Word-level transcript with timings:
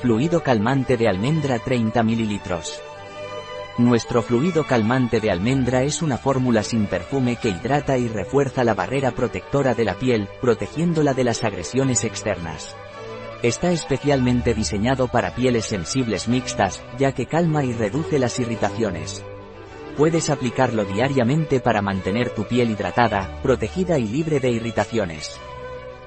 Fluido 0.00 0.44
calmante 0.44 0.96
de 0.96 1.08
almendra 1.08 1.58
30 1.58 2.04
ml. 2.04 2.40
Nuestro 3.78 4.22
fluido 4.22 4.64
calmante 4.64 5.18
de 5.18 5.28
almendra 5.32 5.82
es 5.82 6.02
una 6.02 6.18
fórmula 6.18 6.62
sin 6.62 6.86
perfume 6.86 7.34
que 7.34 7.48
hidrata 7.48 7.98
y 7.98 8.06
refuerza 8.06 8.62
la 8.62 8.74
barrera 8.74 9.10
protectora 9.10 9.74
de 9.74 9.84
la 9.84 9.94
piel, 9.94 10.28
protegiéndola 10.40 11.14
de 11.14 11.24
las 11.24 11.42
agresiones 11.42 12.04
externas. 12.04 12.76
Está 13.42 13.72
especialmente 13.72 14.54
diseñado 14.54 15.08
para 15.08 15.34
pieles 15.34 15.64
sensibles 15.64 16.28
mixtas, 16.28 16.80
ya 16.96 17.10
que 17.10 17.26
calma 17.26 17.64
y 17.64 17.72
reduce 17.72 18.20
las 18.20 18.38
irritaciones. 18.38 19.24
Puedes 19.96 20.30
aplicarlo 20.30 20.84
diariamente 20.84 21.58
para 21.58 21.82
mantener 21.82 22.30
tu 22.30 22.44
piel 22.44 22.70
hidratada, 22.70 23.40
protegida 23.42 23.98
y 23.98 24.06
libre 24.06 24.38
de 24.38 24.52
irritaciones. 24.52 25.40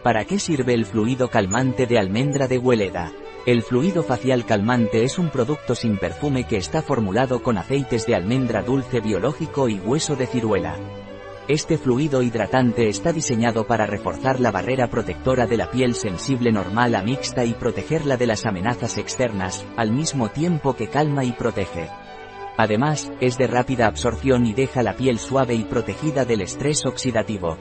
¿Para 0.01 0.23
qué 0.23 0.39
sirve 0.39 0.75
el 0.75 0.85
fluido 0.85 1.29
calmante 1.29 1.87
de 1.87 1.99
almendra 1.99 2.47
de 2.47 2.57
Hueleda? 2.57 3.11
El 3.43 3.63
fluido 3.63 4.03
facial 4.03 4.45
calmante 4.45 5.03
es 5.03 5.17
un 5.17 5.29
producto 5.29 5.73
sin 5.73 5.97
perfume 5.97 6.43
que 6.43 6.57
está 6.57 6.83
formulado 6.83 7.41
con 7.41 7.57
aceites 7.57 8.05
de 8.05 8.13
almendra 8.13 8.61
dulce 8.61 8.99
biológico 8.99 9.67
y 9.67 9.79
hueso 9.79 10.15
de 10.15 10.27
ciruela. 10.27 10.75
Este 11.47 11.79
fluido 11.79 12.21
hidratante 12.21 12.87
está 12.87 13.11
diseñado 13.11 13.65
para 13.65 13.87
reforzar 13.87 14.39
la 14.39 14.51
barrera 14.51 14.91
protectora 14.91 15.47
de 15.47 15.57
la 15.57 15.71
piel 15.71 15.95
sensible 15.95 16.51
normal 16.51 16.93
a 16.93 17.01
mixta 17.01 17.43
y 17.43 17.53
protegerla 17.53 18.15
de 18.15 18.27
las 18.27 18.45
amenazas 18.45 18.99
externas, 18.99 19.65
al 19.75 19.91
mismo 19.91 20.29
tiempo 20.29 20.75
que 20.75 20.87
calma 20.87 21.23
y 21.23 21.31
protege. 21.31 21.89
Además, 22.57 23.11
es 23.21 23.39
de 23.39 23.47
rápida 23.47 23.87
absorción 23.87 24.45
y 24.45 24.53
deja 24.53 24.83
la 24.83 24.93
piel 24.93 25.17
suave 25.17 25.55
y 25.55 25.63
protegida 25.63 26.25
del 26.25 26.41
estrés 26.41 26.85
oxidativo. 26.85 27.57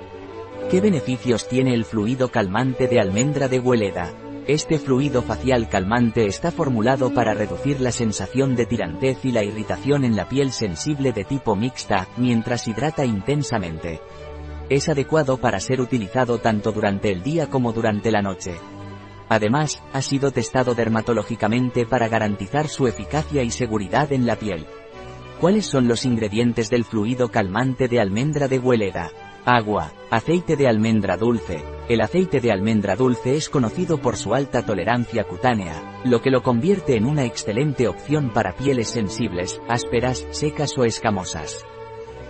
¿Qué 0.70 0.82
beneficios 0.82 1.48
tiene 1.48 1.72
el 1.72 1.86
fluido 1.86 2.30
calmante 2.30 2.86
de 2.86 3.00
almendra 3.00 3.48
de 3.48 3.60
Hueleda? 3.60 4.12
Este 4.46 4.78
fluido 4.78 5.22
facial 5.22 5.68
calmante 5.68 6.26
está 6.26 6.50
formulado 6.50 7.12
para 7.12 7.34
reducir 7.34 7.80
la 7.80 7.92
sensación 7.92 8.56
de 8.56 8.66
tirantez 8.66 9.24
y 9.24 9.32
la 9.32 9.44
irritación 9.44 10.04
en 10.04 10.16
la 10.16 10.28
piel 10.28 10.50
sensible 10.50 11.12
de 11.12 11.24
tipo 11.24 11.54
mixta, 11.54 12.08
mientras 12.16 12.66
hidrata 12.66 13.04
intensamente. 13.04 14.00
Es 14.68 14.88
adecuado 14.88 15.36
para 15.36 15.60
ser 15.60 15.80
utilizado 15.80 16.38
tanto 16.38 16.72
durante 16.72 17.12
el 17.12 17.22
día 17.22 17.48
como 17.48 17.72
durante 17.72 18.10
la 18.10 18.22
noche. 18.22 18.54
Además, 19.28 19.82
ha 19.92 20.02
sido 20.02 20.32
testado 20.32 20.74
dermatológicamente 20.74 21.86
para 21.86 22.08
garantizar 22.08 22.66
su 22.66 22.88
eficacia 22.88 23.42
y 23.42 23.50
seguridad 23.50 24.10
en 24.12 24.26
la 24.26 24.36
piel. 24.36 24.66
¿Cuáles 25.40 25.66
son 25.66 25.86
los 25.86 26.04
ingredientes 26.04 26.70
del 26.70 26.84
fluido 26.84 27.30
calmante 27.30 27.88
de 27.88 28.00
almendra 28.00 28.48
de 28.48 28.58
Hueleda? 28.58 29.10
Agua, 29.44 29.92
aceite 30.10 30.56
de 30.56 30.66
almendra 30.66 31.16
dulce. 31.16 31.79
El 31.90 32.02
aceite 32.02 32.40
de 32.40 32.52
almendra 32.52 32.94
dulce 32.94 33.34
es 33.34 33.48
conocido 33.48 34.00
por 34.00 34.16
su 34.16 34.32
alta 34.32 34.64
tolerancia 34.64 35.24
cutánea, 35.24 36.00
lo 36.04 36.22
que 36.22 36.30
lo 36.30 36.40
convierte 36.40 36.94
en 36.94 37.04
una 37.04 37.24
excelente 37.24 37.88
opción 37.88 38.30
para 38.32 38.52
pieles 38.52 38.90
sensibles, 38.90 39.60
ásperas, 39.68 40.24
secas 40.30 40.78
o 40.78 40.84
escamosas. 40.84 41.66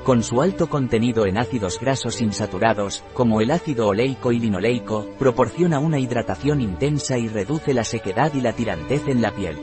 Con 0.03 0.23
su 0.23 0.41
alto 0.41 0.71
contenido 0.71 1.27
en 1.27 1.37
ácidos 1.37 1.79
grasos 1.79 2.23
insaturados, 2.23 3.05
como 3.13 3.43
el 3.43 3.51
ácido 3.51 3.89
oleico 3.89 4.33
y 4.33 4.39
linoleico, 4.39 5.11
proporciona 5.19 5.79
una 5.79 5.99
hidratación 5.99 6.63
intensa 6.63 7.19
y 7.19 7.29
reduce 7.29 7.75
la 7.75 7.85
sequedad 7.85 8.33
y 8.33 8.41
la 8.41 8.55
tirantez 8.55 9.09
en 9.09 9.21
la 9.21 9.33
piel. 9.33 9.59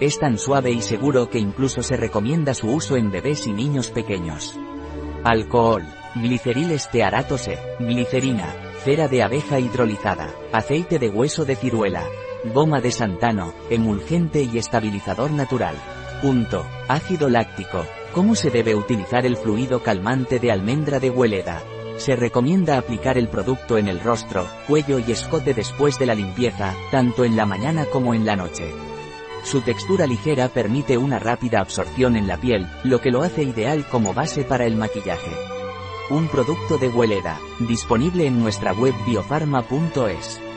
Es 0.00 0.18
tan 0.18 0.38
suave 0.38 0.70
y 0.70 0.80
seguro 0.80 1.28
que 1.28 1.38
incluso 1.38 1.82
se 1.82 1.98
recomienda 1.98 2.54
su 2.54 2.68
uso 2.68 2.96
en 2.96 3.10
bebés 3.10 3.46
y 3.46 3.52
niños 3.52 3.90
pequeños. 3.90 4.58
Alcohol. 5.22 5.84
Gliceril 6.14 6.70
estearato 6.70 7.36
E, 7.36 7.58
glicerina, 7.78 8.67
cera 8.84 9.08
de 9.08 9.22
abeja 9.22 9.60
hidrolizada, 9.60 10.34
aceite 10.52 10.98
de 10.98 11.08
hueso 11.08 11.44
de 11.44 11.56
ciruela, 11.56 12.04
goma 12.52 12.80
de 12.80 12.90
santano, 12.90 13.52
emulgente 13.70 14.42
y 14.42 14.58
estabilizador 14.58 15.30
natural. 15.30 15.76
Punto. 16.22 16.66
Ácido 16.88 17.28
láctico. 17.28 17.84
¿Cómo 18.12 18.34
se 18.34 18.50
debe 18.50 18.74
utilizar 18.74 19.26
el 19.26 19.36
fluido 19.36 19.82
calmante 19.82 20.38
de 20.38 20.50
almendra 20.50 20.98
de 20.98 21.10
Hueleda? 21.10 21.62
Se 21.98 22.16
recomienda 22.16 22.78
aplicar 22.78 23.18
el 23.18 23.28
producto 23.28 23.76
en 23.76 23.88
el 23.88 24.00
rostro, 24.00 24.46
cuello 24.66 24.98
y 24.98 25.12
escote 25.12 25.52
después 25.52 25.98
de 25.98 26.06
la 26.06 26.14
limpieza, 26.14 26.74
tanto 26.90 27.24
en 27.24 27.36
la 27.36 27.44
mañana 27.44 27.84
como 27.86 28.14
en 28.14 28.24
la 28.24 28.36
noche. 28.36 28.72
Su 29.44 29.60
textura 29.60 30.06
ligera 30.06 30.48
permite 30.48 30.96
una 30.96 31.18
rápida 31.18 31.60
absorción 31.60 32.16
en 32.16 32.26
la 32.26 32.36
piel, 32.36 32.66
lo 32.84 33.00
que 33.00 33.10
lo 33.10 33.22
hace 33.22 33.42
ideal 33.42 33.84
como 33.88 34.14
base 34.14 34.44
para 34.44 34.66
el 34.66 34.76
maquillaje. 34.76 35.57
Un 36.10 36.26
producto 36.28 36.78
de 36.78 36.88
Hueleda, 36.88 37.38
disponible 37.58 38.26
en 38.26 38.40
nuestra 38.40 38.72
web 38.72 38.94
biofarma.es. 39.04 40.47